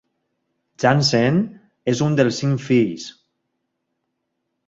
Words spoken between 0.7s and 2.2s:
Jantzen és un